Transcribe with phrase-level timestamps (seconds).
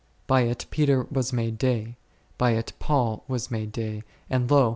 [0.25, 1.95] By it Peter was made day,
[2.39, 4.69] by it Paul was made day; and lo